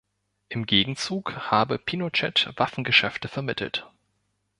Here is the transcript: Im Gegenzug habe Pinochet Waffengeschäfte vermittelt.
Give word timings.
Im 0.49 0.65
Gegenzug 0.65 1.35
habe 1.51 1.77
Pinochet 1.77 2.49
Waffengeschäfte 2.55 3.27
vermittelt. 3.27 3.87